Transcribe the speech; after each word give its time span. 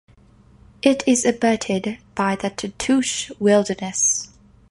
It 0.81 1.03
is 1.05 1.25
abutted 1.25 1.99
by 2.15 2.35
the 2.35 2.49
Tatoosh 2.49 3.29
Wilderness. 3.39 4.31